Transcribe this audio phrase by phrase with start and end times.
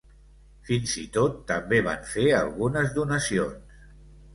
[0.69, 3.75] Fins i tot també van fer algunes donacions.